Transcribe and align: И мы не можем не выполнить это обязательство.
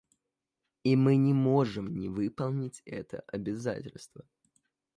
И 0.83 0.95
мы 0.95 1.15
не 1.15 1.31
можем 1.31 1.95
не 1.95 2.09
выполнить 2.09 2.81
это 2.87 3.19
обязательство. 3.27 4.25